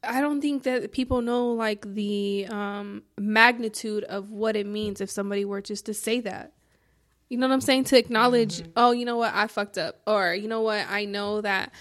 [0.03, 5.09] I don't think that people know like the um, magnitude of what it means if
[5.09, 6.53] somebody were just to say that.
[7.27, 7.83] You know what I'm saying?
[7.85, 8.71] To acknowledge, mm-hmm.
[8.75, 11.71] oh, you know what, I fucked up, or you know what, I know that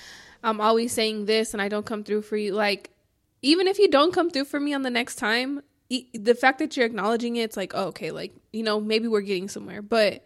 [0.42, 2.52] I'm always saying this and I don't come through for you.
[2.52, 2.90] Like,
[3.40, 6.76] even if you don't come through for me on the next time, the fact that
[6.76, 9.80] you're acknowledging it, it's like, oh, okay, like you know, maybe we're getting somewhere.
[9.80, 10.24] But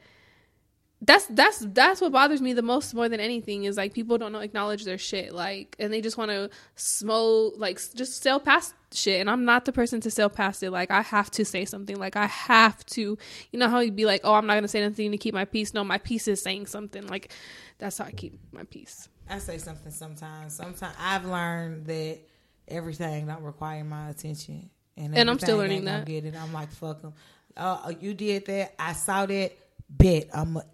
[1.04, 4.30] that's that's that's what bothers me the most more than anything is like people don't
[4.30, 8.74] know acknowledge their shit, like, and they just want to smoke, like, just sail past
[8.92, 9.20] shit.
[9.20, 10.70] And I'm not the person to sail past it.
[10.70, 11.96] Like, I have to say something.
[11.96, 13.18] Like, I have to,
[13.50, 15.44] you know, how you'd be like, oh, I'm not gonna say anything to keep my
[15.44, 15.74] peace.
[15.74, 17.06] No, my peace is saying something.
[17.08, 17.32] Like,
[17.78, 19.08] that's how I keep my peace.
[19.28, 20.54] I say something sometimes.
[20.54, 22.20] Sometimes I've learned that
[22.68, 26.06] everything don't require my attention and, and I'm still learning that.
[26.06, 26.34] Get it?
[26.36, 27.14] I'm like, fuck them.
[27.56, 28.74] Uh, uh, you did that.
[28.78, 29.52] I saw that.
[29.88, 30.64] Bet I'm a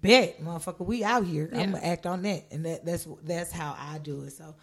[0.00, 0.84] bet, motherfucker.
[0.84, 1.48] We out here.
[1.52, 1.60] Yeah.
[1.60, 4.32] I'm gonna act on that, and that that's that's how I do it.
[4.32, 4.54] So,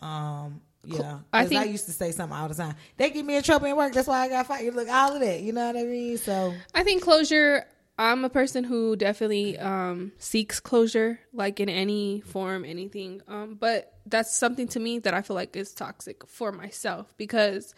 [0.00, 1.18] um, yeah.
[1.32, 2.74] I think I used to say something all the time.
[2.96, 3.92] They get me in trouble at work.
[3.92, 4.74] That's why I got fired.
[4.74, 5.40] Look, all of that.
[5.40, 6.18] You know what I mean?
[6.18, 7.66] So I think closure
[7.98, 13.22] I'm a person who definitely um, seeks closure, like in any form, anything.
[13.26, 17.74] Um, but that's something to me that I feel like is toxic for myself because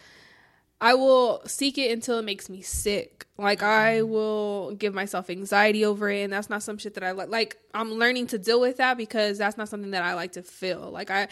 [0.80, 3.26] I will seek it until it makes me sick.
[3.36, 4.10] Like I mm-hmm.
[4.10, 7.28] will give myself anxiety over it, and that's not some shit that I like.
[7.28, 10.42] Like I'm learning to deal with that because that's not something that I like to
[10.42, 10.90] feel.
[10.90, 11.28] Like I,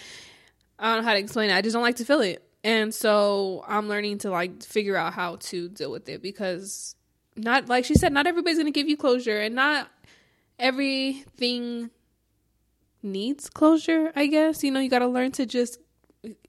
[0.78, 1.56] I don't know how to explain it.
[1.56, 5.12] I just don't like to feel it, and so I'm learning to like figure out
[5.12, 6.96] how to deal with it because
[7.36, 9.88] not like she said, not everybody's gonna give you closure, and not
[10.58, 11.90] everything
[13.02, 14.12] needs closure.
[14.16, 15.78] I guess you know you got to learn to just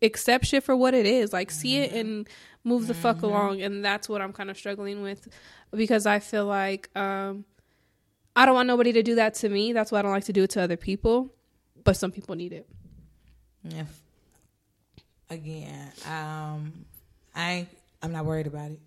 [0.02, 1.34] accept shit for what it is.
[1.34, 1.96] Like see mm-hmm.
[1.96, 2.30] it and
[2.68, 2.90] move mm-hmm.
[2.90, 3.26] the fuck mm-hmm.
[3.26, 5.28] along, and that's what I'm kind of struggling with
[5.72, 7.46] because I feel like um,
[8.36, 9.74] I don't want nobody to do that to me.
[9.74, 11.34] That's why I don't like to do it to other people,
[11.84, 12.68] but some people need it.
[13.64, 13.86] Yeah.
[15.30, 16.86] Again, um,
[17.36, 17.68] I
[18.02, 18.80] I'm not worried about it.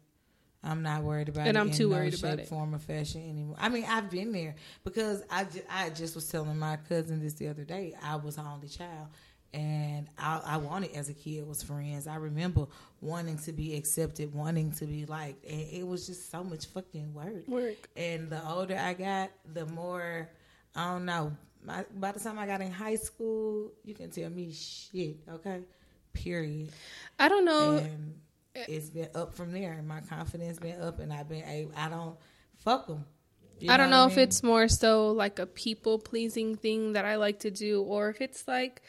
[0.63, 1.51] I'm not worried about and it.
[1.51, 2.49] And I'm too no worried about it.
[2.49, 3.57] Form of fashion anymore.
[3.59, 7.35] I mean, I've been there because I just, I just was telling my cousin this
[7.35, 7.95] the other day.
[8.03, 9.09] I was an only child,
[9.53, 12.07] and I, I wanted as a kid was friends.
[12.07, 12.67] I remember
[13.01, 17.13] wanting to be accepted, wanting to be liked, and it was just so much fucking
[17.15, 17.49] work.
[17.49, 17.89] Work.
[17.97, 20.29] And the older I got, the more
[20.75, 21.37] I don't know.
[21.63, 25.17] My, by the time I got in high school, you can tell me shit.
[25.29, 25.61] Okay,
[26.13, 26.71] period.
[27.19, 27.77] I don't know.
[27.79, 28.15] And,
[28.55, 29.73] it's been up from there.
[29.73, 31.73] and My confidence been up, and I've been able.
[31.77, 32.17] I don't
[32.59, 33.05] fuck them.
[33.61, 34.25] You I don't know, know if mean?
[34.25, 38.21] it's more so like a people pleasing thing that I like to do, or if
[38.21, 38.83] it's like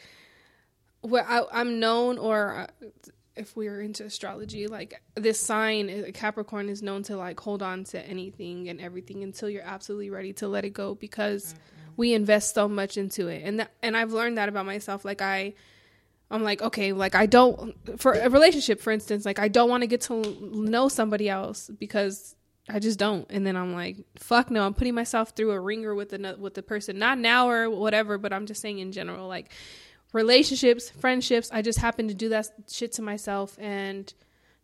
[1.02, 2.86] where I, am known, or uh,
[3.36, 7.62] if we are into astrology, like this sign, uh, Capricorn, is known to like hold
[7.62, 11.92] on to anything and everything until you're absolutely ready to let it go because mm-hmm.
[11.96, 15.04] we invest so much into it, and that, and I've learned that about myself.
[15.04, 15.54] Like I
[16.32, 19.82] I'm like, okay, like I don't for a relationship, for instance, like I don't want
[19.82, 22.34] to get to know somebody else because
[22.70, 23.26] I just don't.
[23.28, 26.54] And then I'm like, fuck no, I'm putting myself through a ringer with the with
[26.54, 29.52] the person, not now or whatever, but I'm just saying in general, like
[30.12, 31.50] relationships, friendships.
[31.52, 34.12] I just happen to do that shit to myself and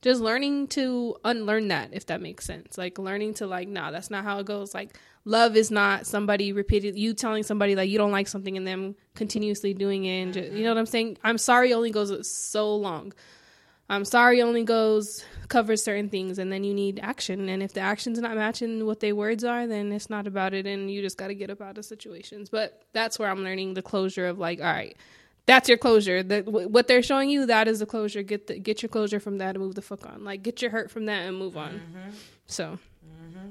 [0.01, 2.79] just learning to unlearn that, if that makes sense.
[2.79, 4.75] Like learning to like, nah, that's not how it goes.
[4.75, 4.97] Like
[5.29, 8.97] love is not somebody repeated you telling somebody that you don't like something and them
[9.15, 12.75] continuously doing it and just, you know what i'm saying i'm sorry only goes so
[12.75, 13.13] long
[13.91, 17.81] i'm sorry only goes covers certain things and then you need action and if the
[17.81, 21.19] action's not matching what their words are then it's not about it and you just
[21.19, 24.39] got to get up out of situations but that's where i'm learning the closure of
[24.39, 24.97] like all right
[25.49, 28.83] that's your closure that what they're showing you that is the closure get the get
[28.83, 31.27] your closure from that and move the fuck on like get your hurt from that
[31.27, 32.11] and move on mm-hmm.
[32.47, 32.79] so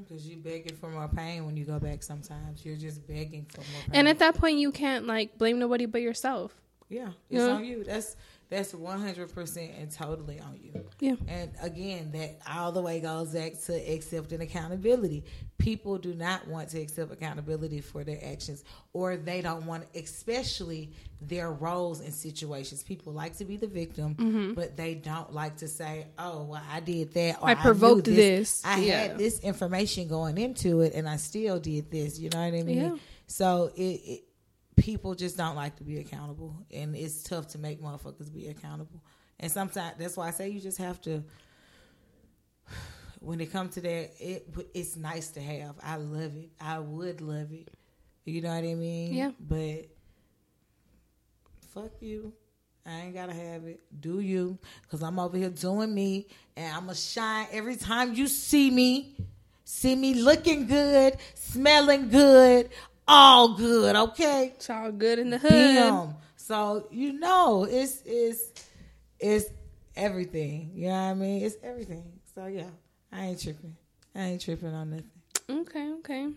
[0.07, 2.03] because mm-hmm, you're begging for more pain when you go back.
[2.03, 3.81] Sometimes you're just begging for more.
[3.81, 3.91] pain.
[3.93, 6.55] And at that point, you can't like blame nobody but yourself.
[6.89, 7.83] Yeah, it's on you.
[7.83, 8.15] That's
[8.49, 10.85] that's one hundred percent and totally on you.
[10.99, 11.15] Yeah.
[11.27, 15.25] And again, that all the way goes back to accepting accountability.
[15.57, 20.93] People do not want to accept accountability for their actions, or they don't want, especially
[21.19, 22.83] their roles in situations.
[22.83, 24.53] People like to be the victim, mm-hmm.
[24.53, 28.61] but they don't like to say, "Oh, well, I did that." I provoked I this.
[28.61, 28.65] this.
[28.65, 29.01] I yeah.
[29.01, 32.17] had this information going into it, and I still did this.
[32.17, 32.77] You know what I mean?
[32.77, 32.95] Yeah.
[33.25, 34.26] So it, it
[34.77, 39.03] people just don't like to be accountable, and it's tough to make motherfuckers be accountable.
[39.39, 41.23] And sometimes that's why I say you just have to.
[43.19, 45.75] When it comes to that, it it's nice to have.
[45.83, 46.51] I love it.
[46.61, 47.69] I would love it.
[48.25, 49.13] You know what I mean?
[49.13, 49.31] Yeah.
[49.39, 49.87] But
[51.73, 52.31] fuck you.
[52.85, 53.81] I ain't gotta have it.
[53.99, 54.57] Do you?
[54.89, 59.15] Cause I'm over here doing me, and I'ma shine every time you see me.
[59.65, 62.69] See me looking good, smelling good,
[63.07, 64.53] all good, okay?
[64.55, 65.51] It's all good in the hood.
[65.51, 66.15] Damn.
[66.35, 68.51] So you know, it's it's
[69.19, 69.45] it's
[69.95, 70.71] everything.
[70.75, 71.43] You know what I mean?
[71.43, 72.03] It's everything.
[72.35, 72.69] So yeah,
[73.11, 73.75] I ain't tripping.
[74.15, 75.09] I ain't tripping on nothing.
[75.49, 76.29] Okay, okay.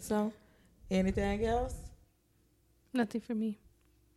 [0.00, 0.32] So,
[0.90, 1.74] anything else?
[2.94, 3.58] Nothing for me.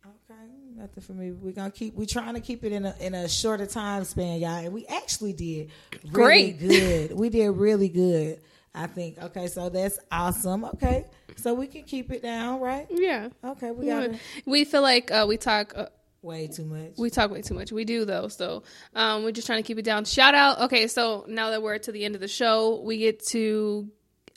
[0.04, 0.40] Okay,
[0.76, 1.32] nothing for me.
[1.32, 1.94] We're gonna keep.
[1.94, 4.64] We're trying to keep it in a in a shorter time span, y'all.
[4.64, 5.70] And we actually did
[6.04, 6.58] really Great.
[6.60, 7.12] good.
[7.12, 8.40] we did really good.
[8.74, 9.18] I think.
[9.18, 10.64] Okay, so that's awesome.
[10.64, 11.06] Okay,
[11.36, 12.86] so we can keep it down, right?
[12.90, 13.28] Yeah.
[13.44, 14.10] Okay, we got.
[14.46, 15.74] We feel like uh, we talk.
[15.76, 15.86] Uh,
[16.22, 16.92] way too much.
[16.96, 17.72] We talk way too much.
[17.72, 18.28] We do though.
[18.28, 18.62] So
[18.94, 20.04] um, we're just trying to keep it down.
[20.04, 20.60] Shout out.
[20.62, 23.88] Okay, so now that we're to the end of the show, we get to.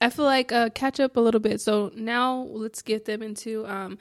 [0.01, 1.61] I feel like uh, catch up a little bit.
[1.61, 3.65] So now let's get them into.
[3.65, 3.97] Um,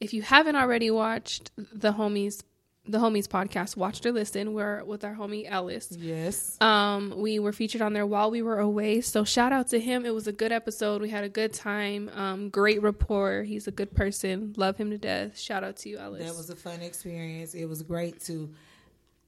[0.00, 2.42] if you haven't already watched the homies
[2.88, 5.96] the homies podcast watched or listen we're with our homie ellis.
[5.98, 6.56] Yes.
[6.60, 10.06] Um we were featured on there while we were away so shout out to him.
[10.06, 11.02] It was a good episode.
[11.02, 12.10] We had a good time.
[12.14, 13.42] Um great rapport.
[13.42, 14.54] He's a good person.
[14.56, 15.38] Love him to death.
[15.38, 16.24] Shout out to you ellis.
[16.24, 17.54] That was a fun experience.
[17.54, 18.50] It was great to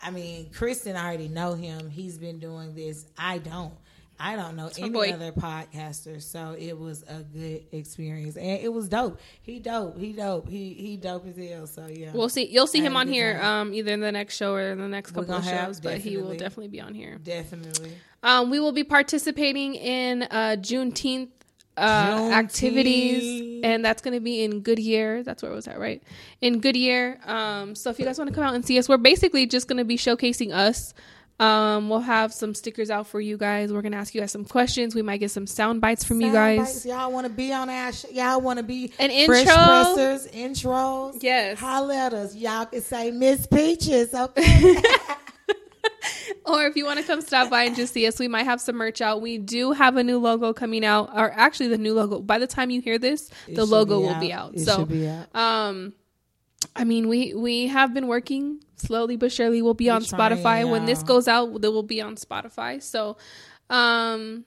[0.01, 1.91] i mean kristen i already know him.
[1.91, 3.07] He's been doing this.
[3.17, 3.73] I don't
[4.21, 5.13] I don't know any boy.
[5.13, 9.21] other podcaster, so it was a good experience, and it was dope.
[9.43, 9.99] He dope.
[9.99, 10.49] He dope.
[10.49, 11.67] He he dope as hell.
[11.67, 12.47] So yeah, we'll see.
[12.47, 15.13] You'll see him on here, um, either in the next show or in the next
[15.13, 17.19] couple of shows, but he will definitely be on here.
[17.23, 17.93] Definitely.
[18.23, 21.29] Um, we will be participating in uh, Juneteenth
[21.77, 25.23] uh, activities, and that's going to be in Goodyear.
[25.23, 26.03] That's where it was at, right?
[26.41, 27.21] In Goodyear.
[27.25, 29.69] Um, so if you guys want to come out and see us, we're basically just
[29.69, 30.93] going to be showcasing us.
[31.41, 33.73] Um, we'll have some stickers out for you guys.
[33.73, 34.95] We're gonna ask you guys some questions.
[34.95, 36.59] We might get some sound bites from sound you guys.
[36.59, 36.87] Bites.
[36.87, 41.23] Y'all want to be on our sh- Y'all want to be an intro, pressers, intros.
[41.23, 42.35] Yes, at us.
[42.35, 44.83] Y'all can say Miss Peaches, okay?
[46.47, 48.61] or if you want to come stop by and just see us, we might have
[48.61, 49.21] some merch out.
[49.21, 52.21] We do have a new logo coming out, or actually the new logo.
[52.21, 54.55] By the time you hear this, it the logo be will be out.
[54.55, 55.35] It so, be out.
[55.35, 55.93] um,
[56.79, 59.61] I mean, we we have been working slowly but surely.
[59.61, 61.61] We'll be We're on Spotify when this goes out.
[61.61, 62.81] They will be on Spotify.
[62.81, 63.17] So,
[63.69, 64.45] um,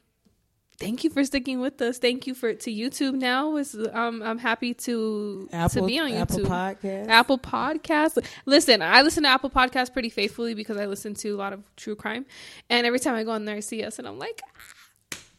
[0.80, 1.98] thank you for sticking with us.
[1.98, 3.58] Thank you for to YouTube now.
[3.58, 6.22] Is um, I'm happy to Apple, to be on YouTube.
[6.22, 7.08] Apple Podcast.
[7.10, 8.26] Apple Podcast.
[8.46, 11.64] Listen, I listen to Apple Podcast pretty faithfully because I listen to a lot of
[11.76, 12.26] true crime,
[12.70, 14.42] and every time I go on there, I see us, and I'm like,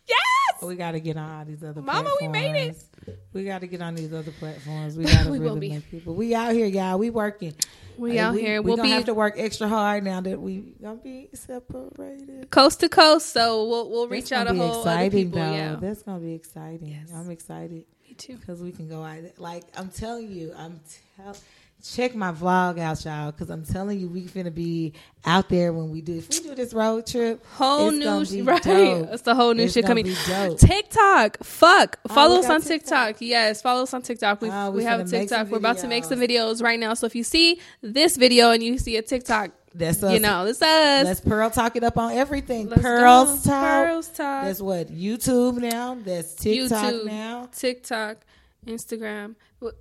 [0.06, 0.18] yes.
[0.66, 1.82] We got to get on all these other.
[1.82, 1.86] Platforms.
[1.86, 2.34] Mama, platforms.
[2.34, 3.18] we made it.
[3.32, 4.96] We got to get on these other platforms.
[4.96, 6.14] We got to really make people.
[6.14, 6.98] We out here, y'all.
[6.98, 7.54] We working.
[7.98, 8.62] We out we, here.
[8.62, 12.80] We'll we be have to work extra hard now that we gonna be separated, coast
[12.80, 13.30] to coast.
[13.32, 15.38] So we'll we'll reach out a whole exciting, other people.
[15.40, 15.52] Though.
[15.52, 16.88] Yeah, that's gonna be exciting.
[16.88, 17.12] Yes.
[17.14, 17.84] I'm excited.
[18.08, 18.36] Me too.
[18.36, 19.20] Because we can go out.
[19.38, 20.80] Like I'm telling you, I'm
[21.16, 21.38] telling
[21.82, 24.92] check my vlog out, y'all, because I'm telling you, we finna be
[25.24, 26.18] out there when we do.
[26.18, 29.08] If we do this road trip, whole new sh- right, dope.
[29.10, 30.04] it's the whole new it's shit coming.
[30.04, 33.08] TikTok, fuck, oh, follow us on TikTok.
[33.08, 33.16] TikTok.
[33.20, 34.40] Yes, follow us on TikTok.
[34.40, 35.48] We oh, we have a TikTok.
[35.48, 36.94] We're about to make some videos right now.
[36.94, 39.50] So if you see this video and you see a TikTok.
[39.74, 40.12] That's us.
[40.12, 41.04] You know, it's us.
[41.04, 42.68] Let's Pearl talk it up on everything.
[42.68, 43.50] Let's Pearls go.
[43.50, 43.64] talk.
[43.64, 44.44] Pearls talk.
[44.44, 45.96] That's what YouTube now.
[46.04, 47.48] That's TikTok YouTube, now.
[47.56, 48.18] TikTok.
[48.66, 49.34] Instagram.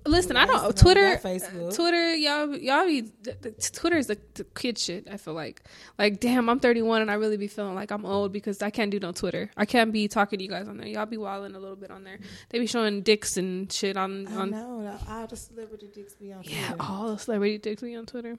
[0.06, 1.16] Listen, I don't Twitter.
[1.16, 1.74] Facebook.
[1.74, 3.10] Twitter, y'all, y'all be
[3.72, 5.08] Twitter is the, the, kid shit.
[5.10, 5.62] I feel like,
[5.98, 8.90] like, damn, I'm 31 and I really be feeling like I'm old because I can't
[8.90, 9.50] do no Twitter.
[9.56, 10.86] I can't be talking to you guys on there.
[10.86, 12.18] Y'all be wilding a little bit on there.
[12.50, 14.26] They be showing dicks and shit on.
[14.28, 16.42] on know all the celebrity dicks be on.
[16.42, 16.58] Twitter.
[16.58, 18.38] Yeah, all the celebrity dicks be on Twitter.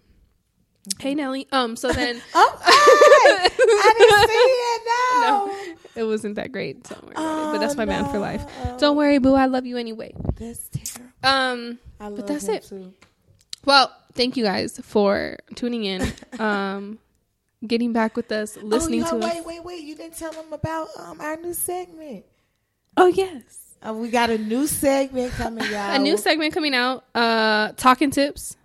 [1.00, 1.48] Hey Nelly.
[1.52, 1.76] Um.
[1.76, 2.22] So then.
[2.36, 3.50] oh, I
[3.98, 4.82] didn't see it.
[5.22, 5.46] No.
[5.46, 6.84] no, it wasn't that great.
[6.84, 7.91] Don't worry oh, But that's my no.
[7.91, 8.46] man for life.
[8.80, 9.34] Don't worry, boo.
[9.34, 10.13] I love you anyway.
[10.36, 11.13] That's terrible.
[11.24, 11.80] Um.
[12.00, 12.63] but that's it.
[12.63, 12.93] Too.
[13.63, 16.12] Well, thank you guys for tuning in.
[16.39, 17.00] um.
[17.65, 19.46] Getting back with us, listening oh, to wait, us.
[19.46, 19.84] wait, wait!
[19.84, 22.26] You didn't tell them about um our new segment.
[22.98, 25.96] Oh yes, uh, we got a new segment coming out.
[25.96, 27.06] a new segment coming out.
[27.15, 28.58] Uh, talking tips.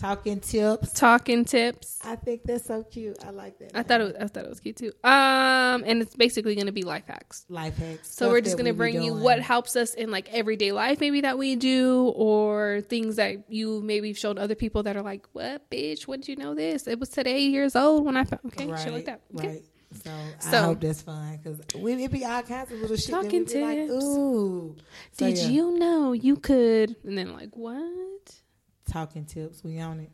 [0.00, 0.92] Talking tips.
[0.92, 1.98] Talking tips.
[2.04, 3.16] I think that's so cute.
[3.24, 3.72] I like that.
[3.74, 4.92] I thought it was, I thought it was cute too.
[5.02, 7.44] Um, and it's basically going to be life hacks.
[7.48, 8.14] Life hacks.
[8.14, 11.22] So we're just going to bring you what helps us in like everyday life, maybe
[11.22, 15.68] that we do, or things that you maybe showed other people that are like, "What,
[15.70, 16.06] bitch?
[16.06, 16.86] When did you know this?
[16.86, 19.20] It was today years old when I found." Okay, right, shit like that.
[19.34, 19.48] Okay.
[19.48, 19.64] Right.
[20.04, 23.10] So, so, I hope that's fun because we it be all kinds of little shit.
[23.10, 23.54] Talking tips.
[23.54, 24.76] Like, Ooh.
[25.12, 25.48] So, Did yeah.
[25.48, 26.94] you know you could?
[27.04, 28.34] And then like what?
[28.90, 29.62] Talking tips.
[29.62, 30.10] We on it.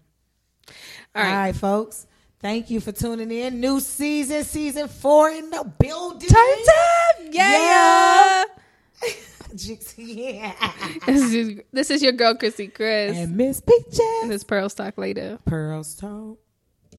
[1.14, 1.28] All right.
[1.28, 2.06] All right, folks.
[2.40, 3.60] Thank you for tuning in.
[3.60, 6.28] New season, season four in the building.
[6.28, 7.28] Turn time.
[7.32, 8.44] Yeah.
[9.96, 10.72] yeah.
[11.06, 13.16] this, is, this is your girl, Chrissy Chris.
[13.16, 14.00] And Miss Peaches.
[14.22, 15.38] And this Pearl Stock later.
[15.46, 16.38] Pearl Talk.